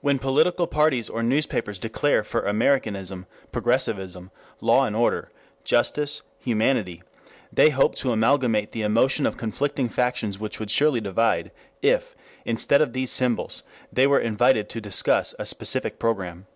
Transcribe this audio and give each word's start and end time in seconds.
When 0.00 0.18
political 0.18 0.66
parties 0.66 1.10
or 1.10 1.22
newspapers 1.22 1.78
declare 1.78 2.24
for 2.24 2.46
Americanism, 2.46 3.26
Progressivism, 3.52 4.30
Law 4.62 4.86
and 4.86 4.96
Order, 4.96 5.30
Justice, 5.64 6.22
Humanity, 6.38 7.02
they 7.52 7.68
hope 7.68 7.94
to 7.96 8.10
amalgamate 8.10 8.72
the 8.72 8.80
emotion 8.80 9.26
of 9.26 9.36
conflicting 9.36 9.90
factions 9.90 10.38
which 10.38 10.58
would 10.60 10.70
surely 10.70 11.02
divide, 11.02 11.50
if, 11.82 12.16
instead 12.46 12.80
of 12.80 12.94
these 12.94 13.12
symbols, 13.12 13.62
they 13.92 14.06
were 14.06 14.18
invited 14.18 14.70
to 14.70 14.80
discuss 14.80 15.34
a 15.38 15.44
specific 15.44 15.98
program. 15.98 16.46